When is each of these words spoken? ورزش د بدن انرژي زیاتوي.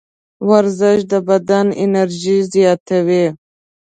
ورزش 0.49 0.99
د 1.11 1.13
بدن 1.29 1.65
انرژي 1.83 2.37
زیاتوي. 2.53 3.25